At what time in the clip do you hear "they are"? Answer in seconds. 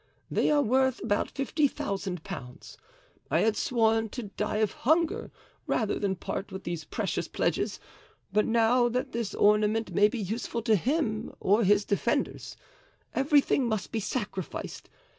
0.31-0.63